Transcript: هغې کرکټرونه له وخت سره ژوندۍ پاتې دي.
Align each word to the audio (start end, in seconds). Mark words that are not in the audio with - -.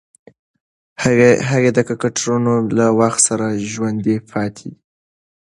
هغې 1.49 1.71
کرکټرونه 1.87 2.51
له 2.77 2.85
وخت 2.99 3.19
سره 3.27 3.45
ژوندۍ 3.71 4.17
پاتې 4.31 4.67
دي. 4.73 4.79